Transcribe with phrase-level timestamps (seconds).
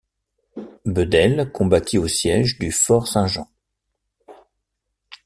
[0.87, 3.47] Bedel combattit au siège du Fort Saint-Jean.